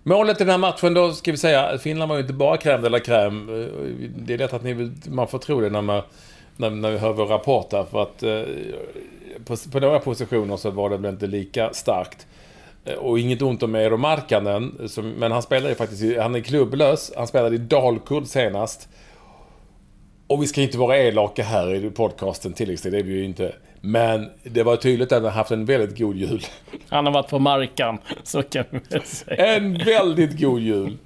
Målet 0.03 0.41
i 0.41 0.43
den 0.43 0.51
här 0.51 0.57
matchen 0.57 0.93
då, 0.93 1.11
ska 1.11 1.31
vi 1.31 1.37
säga, 1.37 1.77
Finland 1.77 2.09
var 2.09 2.15
ju 2.15 2.21
inte 2.21 2.33
bara 2.33 2.57
crème 2.57 2.81
de 2.81 2.89
la 2.89 2.97
crème. 2.97 3.67
Det 4.17 4.33
är 4.33 4.37
lätt 4.37 4.53
att 4.53 4.63
ni, 4.63 4.91
man 5.07 5.27
får 5.27 5.39
tro 5.39 5.61
det 5.61 5.69
när 5.69 5.81
man 5.81 6.01
när, 6.57 6.69
när 6.69 6.91
vi 6.91 6.97
hör 6.97 7.13
vår 7.13 7.25
rapport 7.25 7.71
här. 7.71 7.83
För 7.83 8.01
att 8.01 8.23
eh, 8.23 8.41
på, 9.45 9.55
på 9.71 9.79
några 9.79 9.99
positioner 9.99 10.57
så 10.57 10.71
var 10.71 10.89
det 10.89 10.97
väl 10.97 11.13
inte 11.13 11.27
lika 11.27 11.73
starkt. 11.73 12.27
Eh, 12.85 12.93
och 12.93 13.19
inget 13.19 13.41
ont 13.41 13.63
om 13.63 13.75
Eero 13.75 13.97
Markkanen, 13.97 14.89
men 15.17 15.31
han 15.31 15.41
spelar 15.41 15.69
ju 15.69 15.75
faktiskt, 15.75 16.17
han 16.17 16.35
är 16.35 16.39
klubblös. 16.39 17.11
Han 17.17 17.27
spelade 17.27 17.55
i 17.55 17.59
Dalkurd 17.59 18.27
senast. 18.27 18.89
Och 20.27 20.43
vi 20.43 20.47
ska 20.47 20.61
inte 20.61 20.77
vara 20.77 20.97
elaka 20.97 21.43
här 21.43 21.75
i 21.75 21.89
podcasten 21.89 22.53
tilläggstid, 22.53 22.91
det 22.91 22.99
är 22.99 23.03
vi 23.03 23.13
ju 23.13 23.25
inte. 23.25 23.55
Men 23.81 24.29
det 24.43 24.63
var 24.63 24.75
tydligt 24.75 25.11
att 25.11 25.23
han 25.23 25.31
haft 25.31 25.51
en 25.51 25.65
väldigt 25.65 25.97
god 25.97 26.15
jul. 26.15 26.45
Han 26.89 27.05
har 27.05 27.13
varit 27.13 27.29
på 27.29 27.39
markan, 27.39 27.97
så 28.23 28.43
kan 28.43 28.63
vi 28.69 28.79
väl 28.89 29.03
säga. 29.03 29.55
En 29.55 29.77
väldigt 29.77 30.39
god 30.39 30.59
jul. 30.59 30.97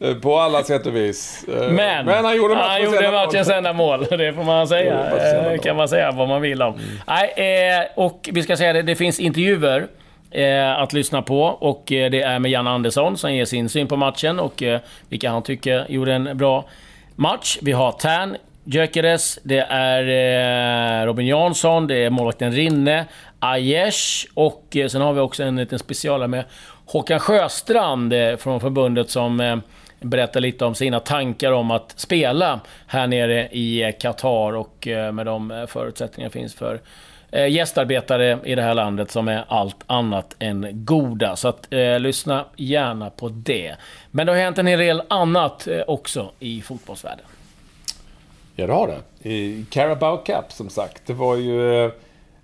Eh, 0.00 0.14
på 0.14 0.38
alla 0.38 0.62
sätt 0.62 0.86
och 0.86 0.96
vis. 0.96 1.44
Eh, 1.48 1.72
men, 1.72 2.06
Men 2.06 2.24
han 2.24 2.36
gjorde, 2.36 2.54
matchens, 2.54 2.70
han 2.70 2.82
gjorde 2.82 3.10
matchens 3.10 3.50
enda 3.50 3.72
mål. 3.72 4.06
Det 4.10 4.32
får 4.32 4.44
man 4.44 4.68
säga. 4.68 5.14
Det 5.14 5.52
eh, 5.52 5.60
kan 5.60 5.76
man 5.76 5.88
säga 5.88 6.12
vad 6.12 6.28
man 6.28 6.42
vill 6.42 6.62
om. 6.62 6.74
Mm. 6.74 6.84
Nej, 7.06 7.88
och 7.96 8.28
vi 8.32 8.42
ska 8.42 8.56
säga 8.56 8.72
det, 8.72 8.82
det 8.82 8.96
finns 8.96 9.20
intervjuer 9.20 9.86
att 10.76 10.92
lyssna 10.92 11.22
på. 11.22 11.42
Och 11.42 11.82
det 11.86 12.20
är 12.20 12.38
med 12.38 12.50
Jan 12.50 12.66
Andersson 12.66 13.16
som 13.16 13.34
ger 13.34 13.44
sin 13.44 13.68
syn 13.68 13.86
på 13.86 13.96
matchen 13.96 14.40
och 14.40 14.62
vilka 15.08 15.30
han 15.30 15.42
tycker 15.42 15.86
gjorde 15.88 16.14
en 16.14 16.38
bra 16.38 16.64
match. 17.16 17.58
Vi 17.62 17.72
har 17.72 17.92
Tern, 17.92 18.36
Gyökeres, 18.70 19.38
det 19.42 19.58
är 19.70 20.02
eh, 21.00 21.06
Robin 21.06 21.26
Jansson, 21.26 21.86
det 21.86 22.04
är 22.04 22.10
målvakten 22.10 22.52
Rinne, 22.52 23.06
Aiesh 23.38 24.26
och 24.34 24.76
eh, 24.76 24.88
sen 24.88 25.00
har 25.00 25.12
vi 25.12 25.20
också 25.20 25.42
en 25.42 25.56
liten 25.56 25.78
specialare 25.78 26.28
med 26.28 26.44
Håkan 26.86 27.20
Sjöstrand 27.20 28.12
eh, 28.12 28.36
från 28.36 28.60
förbundet 28.60 29.10
som 29.10 29.62
berättar 30.00 30.40
lite 30.40 30.64
om 30.64 30.74
sina 30.74 31.00
tankar 31.00 31.52
om 31.52 31.70
att 31.70 31.94
spela 31.96 32.60
här 32.86 33.06
nere 33.06 33.48
i 33.52 33.92
Qatar 34.00 34.56
och 34.56 34.88
eh, 34.88 35.12
med 35.12 35.26
de 35.26 35.48
förutsättningar 35.48 35.66
förutsättningar 35.66 36.30
finns 36.30 36.54
för 36.54 36.80
eh, 37.30 37.48
gästarbetare 37.48 38.38
i 38.44 38.54
det 38.54 38.62
här 38.62 38.74
landet 38.74 39.10
som 39.10 39.28
är 39.28 39.44
allt 39.48 39.84
annat 39.86 40.36
än 40.38 40.68
goda. 40.72 41.36
Så 41.36 41.48
att, 41.48 41.72
eh, 41.72 42.00
lyssna 42.00 42.44
gärna 42.56 43.10
på 43.10 43.28
det. 43.28 43.76
Men 44.10 44.26
det 44.26 44.32
har 44.32 44.38
hänt 44.38 44.58
en 44.58 44.66
hel 44.66 44.78
del 44.78 45.02
annat 45.08 45.66
eh, 45.66 45.80
också 45.86 46.30
i 46.38 46.60
fotbollsvärlden. 46.60 47.24
Ja, 48.60 48.66
det 48.66 48.72
har 48.72 48.86
det. 48.86 49.28
I 49.30 49.64
Carabao 49.70 50.16
Cup, 50.24 50.52
som 50.52 50.68
sagt. 50.68 51.06
Det 51.06 51.12
var 51.12 51.36
ju... 51.36 51.84
Eh, 51.84 51.92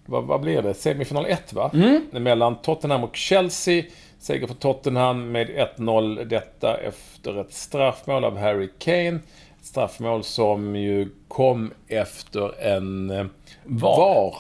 vad, 0.07 0.25
vad 0.25 0.41
blev 0.41 0.63
det? 0.63 0.75
Semifinal 0.75 1.27
1, 1.27 1.53
va? 1.53 1.71
Mm. 1.75 2.03
Mellan 2.11 2.57
Tottenham 2.57 3.05
och 3.05 3.17
Chelsea. 3.17 3.85
Seger 4.19 4.47
för 4.47 4.55
Tottenham 4.55 5.33
med 5.33 5.49
1-0. 5.77 6.25
Detta 6.25 6.77
efter 6.77 7.41
ett 7.41 7.53
straffmål 7.53 8.25
av 8.25 8.39
Harry 8.39 8.69
Kane. 8.79 9.19
Ett 9.61 9.67
straffmål 9.67 10.25
som 10.25 10.77
ju 10.77 11.09
kom 11.29 11.73
efter 11.89 12.63
en 12.63 13.11
eh, 13.11 13.27
VAR. 13.65 13.97
VAR 13.97 14.35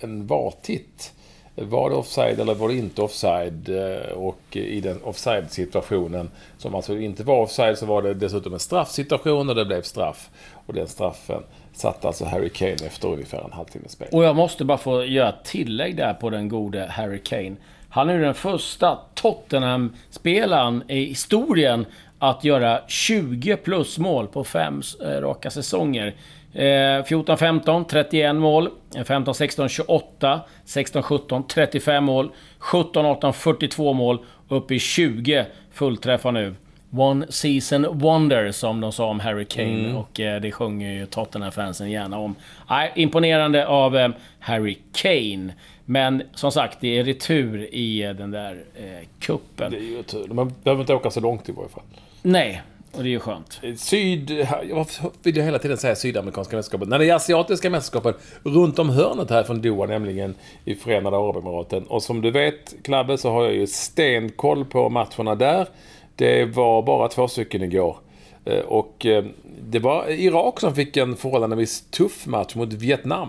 en 0.00 0.26
VAR-titt. 0.26 1.12
Var 1.60 1.90
det 1.90 1.96
offside 1.96 2.40
eller 2.40 2.54
var 2.54 2.68
det 2.68 2.74
inte 2.74 3.02
offside? 3.02 3.68
Eh, 3.68 4.12
och 4.12 4.40
i 4.56 4.80
den 4.80 5.02
offside-situationen, 5.02 6.30
som 6.58 6.74
alltså 6.74 6.98
inte 6.98 7.22
var 7.22 7.40
offside, 7.40 7.78
så 7.78 7.86
var 7.86 8.02
det 8.02 8.14
dessutom 8.14 8.52
en 8.52 8.58
straffsituation 8.58 9.48
och 9.48 9.54
det 9.54 9.64
blev 9.64 9.82
straff. 9.82 10.30
Och 10.66 10.74
den 10.74 10.88
straffen 10.88 11.42
satt 11.72 12.04
alltså 12.04 12.24
Harry 12.24 12.48
Kane 12.48 12.86
efter 12.86 13.08
ungefär 13.08 13.44
en 13.44 13.52
halvtimme 13.52 13.88
spel. 13.88 14.08
Och 14.12 14.24
jag 14.24 14.36
måste 14.36 14.64
bara 14.64 14.78
få 14.78 15.04
göra 15.04 15.28
ett 15.28 15.44
tillägg 15.44 15.96
där 15.96 16.14
på 16.14 16.30
den 16.30 16.48
gode 16.48 16.86
Harry 16.86 17.22
Kane. 17.22 17.56
Han 17.88 18.08
är 18.08 18.14
ju 18.14 18.20
den 18.20 18.34
första 18.34 18.98
Tottenham-spelaren 19.14 20.82
i 20.88 21.04
historien 21.04 21.86
att 22.18 22.44
göra 22.44 22.80
20 22.88 23.56
plus 23.56 23.98
mål 23.98 24.26
på 24.26 24.44
fem 24.44 24.82
eh, 25.04 25.20
raka 25.20 25.50
säsonger. 25.50 26.14
14-15, 26.52 27.84
31 27.84 28.36
mål. 28.36 28.68
15-16, 28.94 29.68
28. 29.68 30.40
16-17, 30.66 31.42
35 31.48 32.04
mål. 32.04 32.30
17-18, 32.60 33.32
42 33.32 33.92
mål. 33.92 34.24
Upp 34.48 34.70
i 34.70 34.78
20 34.78 35.46
fullträffar 35.72 36.32
nu. 36.32 36.54
One 36.90 37.26
season 37.28 37.98
wonder 37.98 38.52
som 38.52 38.80
de 38.80 38.92
sa 38.92 39.06
om 39.06 39.20
Harry 39.20 39.44
Kane 39.44 39.84
mm. 39.84 39.96
och 39.96 40.20
eh, 40.20 40.40
det 40.40 40.52
sjunger 40.52 40.92
ju 40.92 41.06
Tottenham-fansen 41.06 41.90
gärna 41.90 42.18
om. 42.18 42.34
Nej, 42.70 42.92
imponerande 42.94 43.66
av 43.66 43.96
eh, 43.96 44.08
Harry 44.38 44.78
Kane. 44.92 45.52
Men 45.84 46.22
som 46.34 46.52
sagt, 46.52 46.78
det 46.80 46.98
är 46.98 47.04
retur 47.04 47.74
i 47.74 48.02
eh, 48.02 48.10
den 48.10 48.30
där 48.30 48.64
eh, 48.74 49.06
kuppen. 49.18 49.70
Det 49.70 49.76
är 49.76 49.80
ju 49.80 50.02
tur. 50.02 50.28
Man 50.28 50.52
behöver 50.64 50.80
inte 50.80 50.94
åka 50.94 51.10
så 51.10 51.20
långt 51.20 51.48
i 51.48 51.52
varje 51.52 51.68
fall. 51.68 51.82
Nej, 52.22 52.62
och 52.92 53.02
det 53.02 53.08
är 53.08 53.10
ju 53.10 53.20
skönt. 53.20 53.60
Eh, 53.62 53.74
syd... 53.74 54.46
Varför 54.72 55.10
vill 55.22 55.36
jag 55.36 55.44
hela 55.44 55.58
tiden 55.58 55.76
säga 55.76 55.96
Sydamerikanska 55.96 56.56
mästerskapen. 56.56 56.88
När 56.88 56.98
det 56.98 57.10
är 57.10 57.14
Asiatiska 57.14 57.70
mästerskapen 57.70 58.14
runt 58.42 58.78
om 58.78 58.90
hörnet 58.90 59.30
här 59.30 59.44
från 59.44 59.62
Doha, 59.62 59.86
nämligen 59.86 60.34
i 60.64 60.74
Förenade 60.74 61.16
Arabemiraten. 61.16 61.86
Och 61.86 62.02
som 62.02 62.20
du 62.20 62.30
vet, 62.30 62.74
Klabbe, 62.82 63.18
så 63.18 63.30
har 63.30 63.44
jag 63.44 63.54
ju 63.54 63.66
stenkoll 63.66 64.64
på 64.64 64.88
matcherna 64.88 65.34
där. 65.34 65.68
Det 66.16 66.44
var 66.44 66.82
bara 66.82 67.08
två 67.08 67.28
stycken 67.28 67.62
igår. 67.62 67.96
Eh, 68.44 68.60
och 68.60 69.06
eh, 69.06 69.24
det 69.60 69.78
var 69.78 70.10
Irak 70.10 70.60
som 70.60 70.74
fick 70.74 70.96
en 70.96 71.16
förhållandevis 71.16 71.80
tuff 71.90 72.26
match 72.26 72.54
mot 72.54 72.72
Vietnam. 72.72 73.28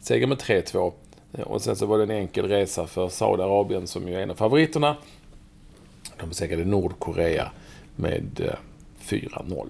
Seger 0.00 0.26
med 0.26 0.38
3-2. 0.38 0.92
Och 1.44 1.62
sen 1.62 1.76
så 1.76 1.86
var 1.86 1.98
det 1.98 2.04
en 2.04 2.10
enkel 2.10 2.48
resa 2.48 2.86
för 2.86 3.08
Saudiarabien 3.08 3.86
som 3.86 4.08
ju 4.08 4.14
är 4.14 4.20
en 4.20 4.30
av 4.30 4.34
favoriterna. 4.34 4.96
De 6.20 6.28
besegrade 6.28 6.64
Nordkorea 6.64 7.50
med 7.96 8.56
4-0. 9.08 9.68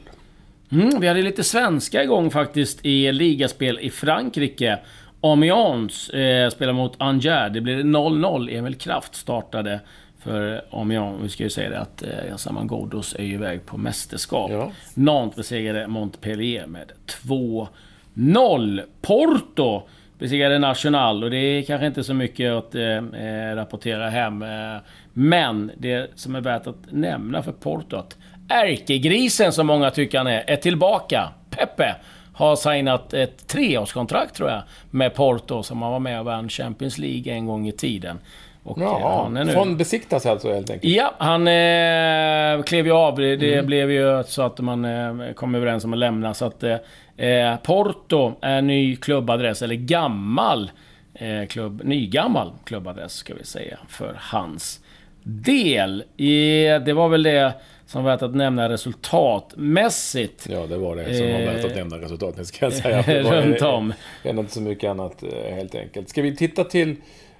Mm, 0.72 1.00
vi 1.00 1.08
hade 1.08 1.22
lite 1.22 1.44
svenska 1.44 2.02
igång 2.02 2.30
faktiskt 2.30 2.86
i 2.86 3.12
ligaspel 3.12 3.78
i 3.80 3.90
Frankrike. 3.90 4.78
Amiens 5.20 6.10
eh, 6.10 6.50
spelar 6.50 6.72
mot 6.72 6.94
Angers. 6.98 7.52
Det 7.52 7.60
blev 7.60 7.80
0-0. 7.80 8.58
Emil 8.58 8.74
Kraft 8.74 9.14
startade 9.14 9.80
för 10.18 10.62
Amiens. 10.70 11.22
Vi 11.22 11.28
ska 11.28 11.42
ju 11.42 11.50
säga 11.50 11.70
det 11.70 11.80
att 11.80 12.02
eh, 12.02 12.36
Saman 12.36 12.66
Ghoddos 12.66 13.14
är 13.18 13.24
ju 13.24 13.34
iväg 13.34 13.66
på 13.66 13.76
mästerskap. 13.76 14.50
Ja. 14.50 14.72
Nantes 14.94 15.36
besegrade 15.36 15.88
Montpellier 15.88 16.66
med 16.66 16.92
2-0. 17.24 18.82
Porto 19.00 19.82
besegrade 20.18 20.58
National 20.58 21.24
och 21.24 21.30
det 21.30 21.36
är 21.36 21.62
kanske 21.62 21.86
inte 21.86 22.04
så 22.04 22.14
mycket 22.14 22.52
att 22.52 22.74
eh, 22.74 22.96
eh 22.96 23.54
rapportera 23.56 24.10
hem. 24.10 24.42
Eh, 24.42 24.76
men 25.12 25.70
det 25.76 26.10
som 26.14 26.34
är 26.34 26.40
värt 26.40 26.66
att 26.66 26.92
nämna 26.92 27.42
för 27.42 27.52
Porto 27.52 27.96
att 27.96 28.16
ärkegrisen 28.48 29.52
som 29.52 29.66
många 29.66 29.90
tycker 29.90 30.18
han 30.18 30.26
är, 30.26 30.44
är 30.46 30.56
tillbaka. 30.56 31.28
Pepe 31.50 31.96
har 32.34 32.56
signat 32.56 33.14
ett 33.14 33.46
treårskontrakt 33.46 34.34
tror 34.34 34.50
jag 34.50 34.62
med 34.90 35.14
Porto 35.14 35.62
som 35.62 35.82
han 35.82 35.92
var 35.92 35.98
med 35.98 36.18
och 36.18 36.24
vann 36.24 36.48
Champions 36.48 36.98
League 36.98 37.32
en 37.32 37.46
gång 37.46 37.68
i 37.68 37.72
tiden. 37.72 38.18
Och 38.62 38.78
Jaha, 38.80 39.22
han 39.22 39.36
är 39.36 39.44
nu... 39.44 39.52
från 39.52 39.76
besiktas 39.76 40.26
alltså 40.26 40.52
helt 40.52 40.70
enkelt? 40.70 40.94
Ja, 40.94 41.14
han 41.18 41.48
eh, 41.48 42.62
klev 42.62 42.86
ju 42.86 42.92
av. 42.92 43.16
Det, 43.16 43.52
mm. 43.52 43.66
blev 43.66 43.90
ju 43.90 44.22
så 44.26 44.42
att 44.42 44.60
man 44.60 44.84
eh, 44.84 45.32
kom 45.34 45.54
överens 45.54 45.84
om 45.84 45.92
att 45.92 45.98
lämna. 45.98 46.34
Så 46.34 46.44
att 46.44 46.62
eh, 46.62 47.56
Porto 47.62 48.32
är 48.40 48.62
ny 48.62 48.96
klubbadress, 48.96 49.62
eller 49.62 49.74
gammal 49.74 50.70
eh, 51.14 51.46
klubb, 51.48 51.80
nygammal 51.84 52.52
klubbadress 52.64 53.12
ska 53.12 53.34
vi 53.34 53.44
säga, 53.44 53.78
för 53.88 54.16
hans 54.18 54.80
del. 55.22 56.04
I, 56.16 56.64
det 56.64 56.92
var 56.92 57.08
väl 57.08 57.22
det 57.22 57.52
som 57.88 58.04
värt 58.04 58.22
att 58.22 58.34
nämna 58.34 58.68
resultatmässigt. 58.68 60.46
Ja, 60.50 60.66
det 60.66 60.78
var 60.78 60.96
det 60.96 61.14
som 61.14 61.32
var 61.32 61.38
värt 61.38 61.64
att 61.64 61.70
eh, 61.70 61.76
nämna 61.76 61.96
resultatmässigt, 61.96 62.56
ska 62.56 62.66
jag 62.66 62.72
säga. 62.72 63.02
Det 63.06 63.22
var, 63.22 63.42
runt 63.42 63.62
om. 63.62 63.92
Det 64.22 64.30
inte 64.30 64.52
så 64.52 64.60
mycket 64.60 64.90
annat, 64.90 65.22
eh, 65.22 65.54
helt 65.54 65.74
enkelt. 65.74 66.08
Ska 66.08 66.22
vi 66.22 66.36
titta 66.36 66.64
till 66.64 66.96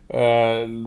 eh, 0.09 0.21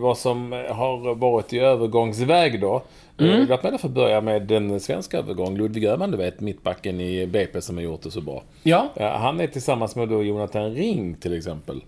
vad 0.01 0.17
som 0.17 0.51
har 0.51 1.15
varit 1.15 1.53
i 1.53 1.59
övergångsväg 1.59 2.61
då? 2.61 2.83
Mm. 3.17 3.45
Låt 3.49 3.63
mig 3.63 3.71
därför 3.71 3.89
börja 3.89 4.21
med 4.21 4.41
den 4.41 4.79
svenska 4.79 5.17
övergång. 5.17 5.57
Ludvig 5.57 5.85
Öhman, 5.85 6.11
du 6.11 6.17
vet, 6.17 6.39
mittbacken 6.39 7.01
i 7.01 7.27
BP 7.27 7.61
som 7.61 7.77
har 7.77 7.83
gjort 7.83 8.01
det 8.01 8.11
så 8.11 8.21
bra. 8.21 8.43
Ja. 8.63 8.89
Han 8.97 9.39
är 9.39 9.47
tillsammans 9.47 9.95
med 9.95 10.09
då 10.09 10.23
Jonathan 10.23 10.73
Ring 10.73 11.15
till 11.15 11.37
exempel 11.37 11.83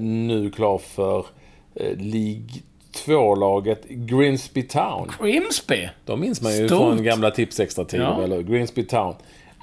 nu 0.00 0.50
klar 0.54 0.78
för 0.78 1.26
League 1.96 2.48
tvålaget 2.92 3.88
Grimsby 3.88 4.62
Town. 4.62 5.10
Grimsby? 5.20 5.88
De 6.04 6.20
minns 6.20 6.42
man 6.42 6.56
ju 6.56 6.68
Stort. 6.68 6.78
från 6.78 7.02
gamla 7.02 7.30
tips 7.30 7.60
extra 7.60 7.84
tid 7.84 8.00
ja. 8.00 8.22
eller 8.22 8.42
Grimsby 8.42 8.84
Town. 8.84 9.14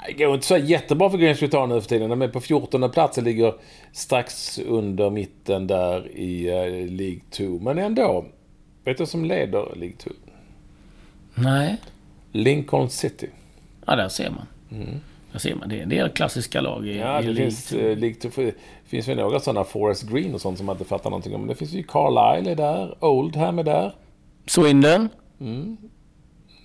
Det 0.07 0.13
går 0.13 0.33
inte 0.33 0.47
så 0.47 0.57
jättebra 0.57 1.09
för 1.09 1.17
Grimsby 1.17 1.47
Town 1.47 1.69
nu 1.69 1.81
för 1.81 1.89
tiden. 1.89 2.09
De 2.09 2.21
är 2.21 2.27
på 2.27 2.41
14 2.41 2.91
plats 2.91 3.17
och 3.17 3.23
ligger 3.23 3.53
strax 3.91 4.59
under 4.59 5.09
mitten 5.09 5.67
där 5.67 6.11
i 6.17 6.49
uh, 6.49 6.91
League 6.91 7.19
2. 7.29 7.43
Men 7.43 7.77
ändå. 7.77 8.25
Vet 8.83 8.97
du 8.97 9.05
som 9.05 9.25
leder 9.25 9.75
League 9.75 9.95
2? 9.97 10.11
Nej. 11.35 11.77
Lincoln 12.31 12.89
City. 12.89 13.29
Ja, 13.85 13.95
där 13.95 14.09
ser 14.09 14.29
man. 14.29 14.45
Mm. 14.71 14.99
Där 15.31 15.39
ser 15.39 15.55
man. 15.55 15.69
Det 15.69 15.79
är 15.79 15.83
en 15.83 15.89
del 15.89 16.09
klassiska 16.09 16.61
lag 16.61 16.87
i, 16.87 16.97
ja, 16.97 17.21
i 17.21 17.25
det 17.25 17.31
League 17.31 17.51
finns, 17.51 17.65
2. 17.65 17.77
Uh, 17.77 17.97
League 17.97 18.15
2 18.15 18.41
det 18.41 18.53
finns 18.89 19.07
väl 19.07 19.17
några 19.17 19.39
sådana, 19.39 19.63
Forest 19.63 20.09
Green 20.09 20.33
och 20.33 20.41
sånt 20.41 20.57
som 20.57 20.65
man 20.65 20.75
inte 20.75 20.85
fattar 20.85 21.09
någonting 21.09 21.35
om. 21.35 21.41
Men 21.41 21.47
det 21.47 21.55
finns 21.55 21.73
ju 21.73 21.83
Carlisle 21.83 22.51
är 22.51 22.55
där, 22.55 22.95
Oldham 22.99 23.59
är 23.59 23.63
där. 23.63 23.91
Swindon. 24.45 25.09
Mm. 25.41 25.77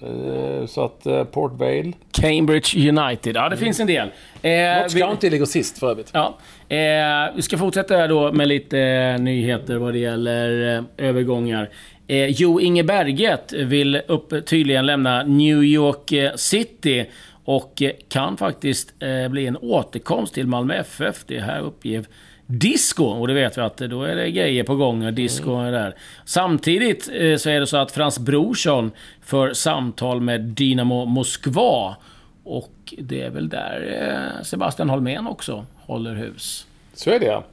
Eh, 0.05 0.67
så 0.67 0.85
att 0.85 1.07
eh, 1.07 1.25
Port 1.25 1.53
Vale. 1.53 1.93
Cambridge 2.13 2.89
United. 2.89 3.37
Ja, 3.37 3.49
det 3.49 3.57
finns 3.57 3.81
en 3.81 3.87
del. 3.87 4.09
Eh, 4.43 4.51
vi... 4.95 5.03
inte 5.11 5.31
ligga 5.31 5.47
sist 5.47 5.79
för 5.79 5.91
övrigt. 5.91 6.11
Ja. 6.13 6.39
Eh, 6.69 7.35
vi 7.37 7.43
ska 7.43 7.59
fortsätta 7.59 7.97
här 7.97 8.09
då 8.09 8.33
med 8.33 8.49
lite 8.49 8.79
eh, 8.79 9.21
nyheter 9.21 9.77
vad 9.77 9.93
det 9.93 9.99
gäller 9.99 10.77
eh, 10.77 11.07
övergångar. 11.09 11.71
Eh, 12.07 12.27
Jo 12.27 12.61
Inge 12.61 12.85
Berget 12.85 13.53
vill 13.53 14.01
upp, 14.09 14.47
tydligen 14.47 14.87
lämna 14.87 15.23
New 15.23 15.65
York 15.65 16.39
City 16.41 17.07
och 17.45 17.83
kan 18.09 18.37
faktiskt 18.37 18.95
eh, 19.03 19.29
bli 19.29 19.47
en 19.47 19.57
återkomst 19.57 20.35
till 20.35 20.47
Malmö 20.47 20.75
FF. 20.75 21.25
Det 21.27 21.41
här 21.41 21.61
uppger 21.61 22.05
Disco, 22.47 23.05
och 23.05 23.29
det 23.29 23.35
vet 23.35 23.59
vi 23.59 23.63
att 23.63 23.77
då 23.77 24.03
är 24.03 24.17
det 24.17 24.31
grejer 24.31 24.65
på 24.65 24.77
gång. 24.77 25.15
Disco 25.15 25.61
är 25.61 25.73
där. 25.73 25.95
Samtidigt 26.25 27.09
eh, 27.13 27.37
så 27.37 27.51
är 27.51 27.61
det 27.61 27.67
så 27.67 27.77
att 27.77 27.93
Frans 27.93 28.19
Brorsson 28.19 28.93
för 29.23 29.53
samtal 29.53 30.21
med 30.21 30.41
Dynamo 30.41 31.05
Moskva. 31.05 31.97
Och 32.45 32.95
det 32.99 33.23
är 33.23 33.31
väl 33.31 33.49
där 33.49 33.99
eh, 34.01 34.43
Sebastian 34.43 34.91
Holmén 34.91 35.27
också 35.27 35.67
håller 35.77 36.15
hus. 36.15 36.67
Så 36.95 37.11
är 37.11 37.21
det 37.21 37.27
ja. 37.27 37.45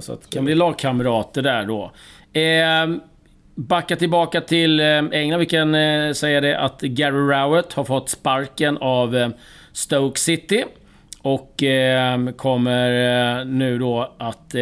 Så 0.00 0.12
att 0.12 0.22
det 0.22 0.28
kan 0.36 0.44
bli 0.44 0.54
lagkamrater 0.54 1.42
där 1.42 1.64
då. 1.64 1.92
Backa 3.54 3.96
tillbaka 3.96 4.40
till 4.40 4.80
eh, 4.80 4.86
England. 4.86 5.38
Vi 5.40 5.46
kan 5.46 5.74
eh, 5.74 6.12
säga 6.12 6.40
det 6.40 6.58
att 6.58 6.80
Gary 6.80 7.34
Rowett 7.34 7.72
har 7.72 7.84
fått 7.84 8.08
sparken 8.08 8.78
av 8.78 9.16
eh, 9.16 9.28
Stoke 9.72 10.20
City. 10.20 10.64
Och 11.22 11.62
kommer 12.36 13.44
nu 13.44 13.78
då 13.78 14.14
att 14.18 14.54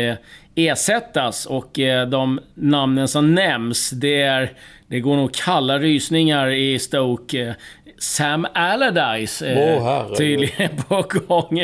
ersättas. 0.54 1.46
Och 1.46 1.70
de 2.10 2.40
namnen 2.54 3.08
som 3.08 3.34
nämns, 3.34 3.90
det 3.90 4.22
är... 4.22 4.52
Det 4.86 5.00
går 5.00 5.16
nog 5.16 5.34
kalla 5.34 5.78
rysningar 5.78 6.48
i 6.48 6.78
Stoke. 6.78 7.54
Sam 8.02 8.46
Allardyce 8.54 9.46
herregud. 9.46 10.16
tydligen 10.16 10.70
på 10.88 11.04
gång 11.08 11.60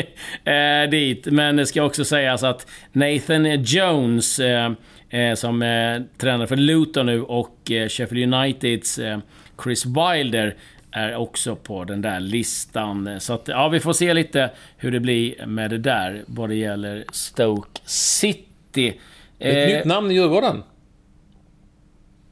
eh, 0.53 0.89
dit. 0.91 1.25
Men 1.25 1.55
det 1.55 1.65
ska 1.65 1.83
också 1.83 2.05
sägas 2.05 2.43
att 2.43 2.67
Nathan 2.91 3.63
Jones, 3.63 4.39
eh, 4.39 4.71
eh, 5.09 5.33
som 5.35 5.61
eh, 5.61 6.01
tränar 6.17 6.45
för 6.45 6.55
Luton 6.55 7.05
nu, 7.05 7.21
och 7.23 7.71
eh, 7.71 7.87
Sheffield 7.89 8.33
Uniteds 8.33 8.99
eh, 8.99 9.19
Chris 9.63 9.85
Wilder 9.85 10.55
är 10.91 11.15
också 11.15 11.55
på 11.55 11.83
den 11.83 12.01
där 12.01 12.19
listan. 12.19 13.19
Så 13.19 13.33
att, 13.33 13.47
ja, 13.47 13.67
vi 13.69 13.79
får 13.79 13.93
se 13.93 14.13
lite 14.13 14.49
hur 14.77 14.91
det 14.91 14.99
blir 14.99 15.45
med 15.45 15.69
det 15.69 15.77
där 15.77 16.23
vad 16.27 16.49
det 16.49 16.55
gäller 16.55 17.03
Stoke 17.11 17.79
City. 17.85 18.99
Ett 19.39 19.69
Eh, 19.71 19.75
nytt 19.77 19.85
namn 19.85 20.11
i 20.11 20.13
Djurgården. 20.13 20.63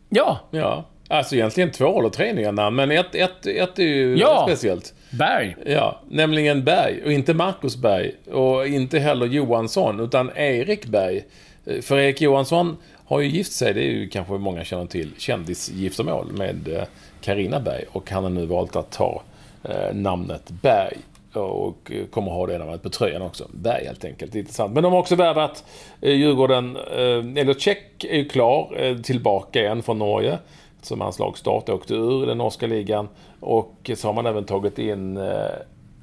Ja, 0.10 0.40
Ja. 0.52 0.90
Alltså 1.10 1.36
egentligen 1.36 1.72
två 1.72 2.00
eller 2.00 2.10
tre 2.10 2.34
nya 2.34 2.52
namn, 2.52 2.76
men 2.76 2.92
ett, 2.92 3.16
ett, 3.16 3.46
ett 3.48 3.80
är 3.80 3.84
ju 3.84 4.18
Ja. 4.18 4.46
speciellt. 4.48 4.94
Berg. 5.10 5.56
Ja, 5.66 6.00
nämligen 6.10 6.64
Berg. 6.64 7.04
Och 7.06 7.12
inte 7.12 7.34
Marcus 7.34 7.78
Berg. 7.78 8.12
Och 8.32 8.68
inte 8.68 9.00
heller 9.00 9.26
Johansson, 9.26 10.00
utan 10.00 10.32
Erik 10.36 10.86
Berg. 10.86 11.24
Eh, 11.66 11.82
för 11.82 11.98
Erik 11.98 12.22
Johansson 12.22 12.78
har 13.06 13.20
ju 13.20 13.28
gift 13.28 13.54
sig, 13.54 13.74
det 13.74 13.82
är 13.82 13.92
ju 13.92 14.10
kanske 14.10 14.34
många 14.34 14.64
känner 14.64 14.86
till, 14.86 15.12
kändisgiftermål 15.18 16.32
med 16.32 16.68
eh, 16.68 16.84
Karina 17.22 17.60
Berg. 17.60 17.84
Och 17.92 18.12
han 18.12 18.24
har 18.24 18.32
nu 18.32 18.46
valt 18.46 18.76
att 18.76 18.92
ta 18.92 19.22
eh, 19.64 19.94
namnet 19.96 20.50
Berg. 20.62 20.98
Och 21.34 21.92
kommer 22.12 22.32
ha 22.32 22.48
det 22.48 22.58
namnet 22.58 22.84
på 22.84 22.90
tröjan 22.90 23.22
också. 23.22 23.48
Berg 23.52 23.86
helt 23.86 24.06
enkelt. 24.06 24.32
Det 24.32 24.38
är 24.38 24.40
Intressant. 24.40 24.74
Men 24.74 24.84
de 24.84 24.94
har 24.94 25.00
också 25.00 25.16
värvat 25.16 25.64
Djurgården, 26.02 26.76
eller 27.38 27.54
Tjeck 27.54 28.04
är 28.04 28.16
ju 28.16 28.30
klar, 28.30 29.04
tillbaka 29.04 29.60
igen 29.60 29.84
från 29.84 30.00
Norge. 30.00 30.38
Som 30.82 31.02
hans 31.02 31.20
lagstart 31.20 31.70
åkte 31.70 31.94
ur 31.94 32.26
den 32.26 32.38
norska 32.38 32.68
ligan. 32.68 33.08
Och 33.40 33.92
så 33.96 34.08
har 34.08 34.14
man 34.14 34.26
även 34.26 34.46
tagit 34.46 34.80
in 34.80 35.18
eh, 35.18 35.50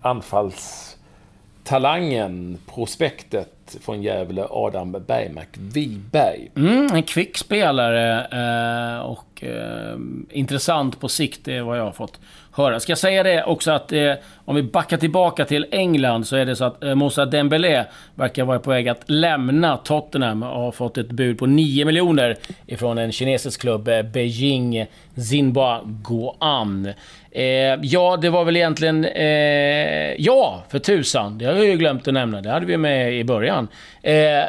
anfallstalangen, 0.00 2.58
prospektet 2.66 3.63
från 3.80 4.02
Gävle, 4.02 4.46
Adam 4.50 4.92
Bergmark 5.06 5.48
Wiberg. 5.52 6.50
Mm, 6.56 6.94
en 6.94 7.02
kvick 7.02 7.36
spelare 7.36 8.26
eh, 8.32 9.00
och 9.00 9.44
eh, 9.44 9.96
intressant 10.30 11.00
på 11.00 11.08
sikt, 11.08 11.40
det 11.44 11.56
är 11.56 11.62
vad 11.62 11.78
jag 11.78 11.84
har 11.84 11.92
fått 11.92 12.20
höra. 12.56 12.80
Ska 12.80 12.90
jag 12.90 12.98
säga 12.98 13.22
det 13.22 13.44
också 13.44 13.70
att 13.70 13.92
eh, 13.92 14.12
om 14.44 14.56
vi 14.56 14.62
backar 14.62 14.96
tillbaka 14.96 15.44
till 15.44 15.66
England 15.70 16.26
så 16.26 16.36
är 16.36 16.46
det 16.46 16.56
så 16.56 16.64
att 16.64 16.84
eh, 16.84 16.94
Moussa 16.94 17.26
Dembélé 17.26 17.84
verkar 18.14 18.44
vara 18.44 18.58
på 18.58 18.70
väg 18.70 18.88
att 18.88 19.02
lämna 19.06 19.76
Tottenham 19.76 20.42
och 20.42 20.60
har 20.60 20.72
fått 20.72 20.98
ett 20.98 21.10
bud 21.10 21.38
på 21.38 21.46
9 21.46 21.84
miljoner 21.84 22.36
ifrån 22.66 22.98
en 22.98 23.12
kinesisk 23.12 23.60
klubb, 23.60 23.88
eh, 23.88 24.02
Beijing 24.02 24.86
Xinhua 25.16 25.80
Guan. 25.84 26.92
Eh, 27.30 27.44
ja, 27.82 28.16
det 28.16 28.30
var 28.30 28.44
väl 28.44 28.56
egentligen... 28.56 29.04
Eh, 29.04 30.14
ja, 30.18 30.64
för 30.68 30.78
tusan. 30.78 31.38
Det 31.38 31.44
har 31.44 31.52
jag 31.54 31.66
ju 31.66 31.76
glömt 31.76 32.08
att 32.08 32.14
nämna. 32.14 32.40
Det 32.40 32.50
hade 32.50 32.66
vi 32.66 32.76
med 32.76 33.14
i 33.14 33.24
början. 33.24 33.53
Eh, 34.02 34.44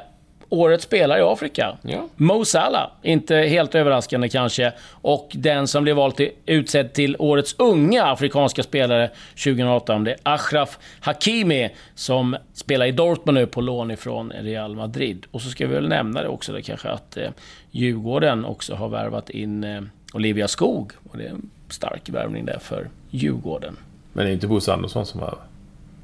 årets 0.50 0.83
spelare 0.83 1.19
i 1.19 1.21
Afrika. 1.21 1.77
Ja. 1.81 2.07
Mo 2.15 2.45
Salah, 2.45 2.89
inte 3.01 3.35
helt 3.35 3.75
överraskande 3.75 4.29
kanske. 4.29 4.74
Och 4.91 5.31
den 5.33 5.67
som 5.67 5.83
blev 5.83 5.95
vald 5.95 6.15
till, 6.15 6.31
utsedd 6.45 6.93
till 6.93 7.15
årets 7.19 7.55
unga 7.57 8.03
afrikanska 8.03 8.63
spelare 8.63 9.09
2018, 9.29 10.03
det 10.03 10.12
är 10.12 10.17
Achraf 10.24 10.79
Hakimi 11.00 11.69
som 11.95 12.35
spelar 12.53 12.85
i 12.85 12.91
Dortmund 12.91 13.38
nu 13.38 13.47
på 13.47 13.62
lån 13.62 13.91
ifrån 13.91 14.31
Real 14.31 14.75
Madrid. 14.75 15.25
Och 15.31 15.41
så 15.41 15.50
ska 15.50 15.67
vi 15.67 15.74
väl 15.74 15.89
nämna 15.89 16.21
det 16.21 16.27
också, 16.27 16.53
det 16.53 16.62
kanske 16.62 16.89
att 16.89 17.17
eh, 17.17 17.29
Djurgården 17.71 18.45
också 18.45 18.75
har 18.75 18.89
värvat 18.89 19.29
in 19.29 19.63
eh, 19.63 19.81
Olivia 20.13 20.47
Skog. 20.47 20.91
Och 21.09 21.17
det 21.17 21.25
är 21.25 21.29
en 21.29 21.50
stark 21.69 22.09
värvning 22.09 22.45
där 22.45 22.59
för 22.59 22.89
Djurgården. 23.09 23.77
Men 24.13 24.25
det 24.25 24.31
är 24.31 24.33
inte 24.33 24.47
Bosse 24.47 24.74
Andersson 24.74 25.05
som 25.05 25.19
har 25.19 25.38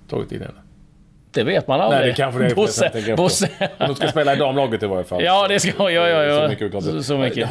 tagit 0.10 0.32
in 0.32 0.42
henne. 0.42 0.60
Det 1.34 1.44
vet 1.44 1.68
man 1.68 1.82
aldrig. 1.82 2.00
Nej, 2.02 2.10
det 2.10 2.16
kanske 2.16 2.40
det 2.40 2.46
är. 2.52 2.56
Bosse. 2.56 3.14
Bosse. 3.18 3.50
De 3.78 3.96
ska 3.96 4.08
spela 4.08 4.34
i 4.34 4.38
damlaget 4.38 4.84
i 4.84 4.86
varje 4.86 5.04
fall. 5.04 5.24
Ja, 5.24 5.48
det 5.48 5.60
ska... 5.60 5.92
Ja, 5.92 5.92
ja, 5.92 6.24
ja. 6.24 6.44
Så 6.44 6.50
mycket, 6.50 6.84
Så, 6.84 7.04
så 7.04 7.18
mycket. 7.18 7.50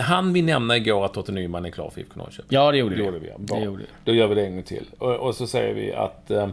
Han 0.00 0.32
vi 0.32 0.42
nämna 0.42 0.76
igår 0.76 1.04
att 1.04 1.14
Totte 1.14 1.32
Nyman 1.32 1.64
är 1.64 1.70
klar 1.70 1.90
för 1.90 2.00
IFK 2.00 2.12
Norrköping. 2.18 2.46
Ja, 2.48 2.72
det 2.72 2.78
gjorde 2.78 2.94
Det 2.94 3.00
vi. 3.00 3.06
gjorde 3.06 3.18
vi. 3.18 3.30
Bra. 3.38 3.58
Det 3.58 3.64
gjorde 3.64 3.78
vi. 3.82 3.84
Då 4.04 4.12
gör 4.12 4.26
vi 4.26 4.34
det 4.34 4.42
en 4.46 4.52
gång 4.54 4.62
till. 4.62 4.84
Och, 4.98 5.14
och 5.14 5.34
så 5.34 5.46
säger 5.46 5.74
vi 5.74 5.92
att 5.92 6.30
eh, 6.30 6.48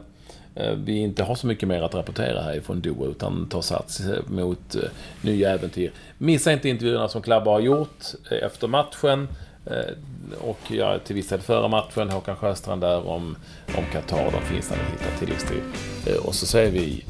eh, 0.55 0.72
vi 0.75 0.98
inte 0.98 1.24
har 1.24 1.35
så 1.35 1.48
mycket 1.48 1.68
mer 1.70 1.81
att 1.81 1.96
rapportera 1.96 2.42
härifrån 2.42 2.81
Doha, 2.81 3.05
utan 3.09 3.50
tar 3.50 3.62
sats 3.62 4.00
eh, 4.00 4.20
mot 4.27 4.75
eh, 4.75 4.81
nya 5.22 5.50
äventyr. 5.50 5.92
Missa 6.18 6.51
inte 6.51 6.70
intervjuerna 6.70 7.07
som 7.07 7.22
Klabba 7.22 7.51
har 7.51 7.59
gjort 7.59 8.00
eh, 8.31 8.46
efter 8.46 8.68
matchen. 8.68 9.27
Eh, 9.65 9.93
och 10.41 10.59
ja, 10.67 11.00
till 11.00 11.15
viss 11.15 11.27
del 11.27 11.41
före 11.41 11.67
matchen. 11.67 12.09
Håkan 12.09 12.35
Sjöstrand 12.35 12.81
där 12.81 13.07
om, 13.07 13.35
om 13.77 13.85
Qatar. 13.91 14.31
De 14.31 14.41
finns 14.41 14.69
när 14.69 14.77
ni 14.77 14.83
hittar 14.83 15.19
tilläggstid. 15.19 15.61
Eh, 16.07 16.25
och 16.25 16.35
så 16.35 16.45
säger 16.45 16.71
vi 16.71 17.05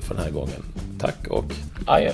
för 0.00 0.14
den 0.14 0.24
här 0.24 0.30
gången 0.30 0.62
tack 0.98 1.28
och 1.28 1.52
Adjö. 1.86 2.12